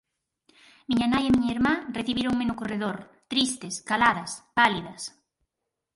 [0.89, 2.97] Miña nai e miña irmá recibíronme no corredor,
[3.31, 5.01] tristes, caladas, pálidas!